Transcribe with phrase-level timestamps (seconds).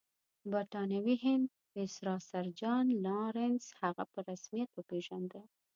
[0.43, 1.45] د برټانوي هند
[1.75, 5.41] ویسرا سر جان لارنس هغه په رسمیت وپېژانده.